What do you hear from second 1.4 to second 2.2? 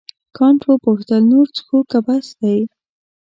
څښو که